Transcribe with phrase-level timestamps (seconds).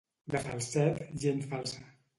[0.35, 1.89] De Falset, gent falsa.